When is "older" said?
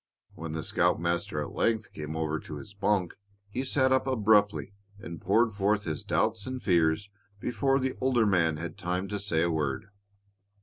8.01-8.25